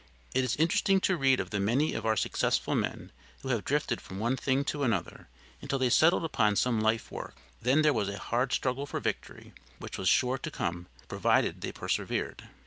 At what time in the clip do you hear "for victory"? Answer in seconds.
8.87-9.53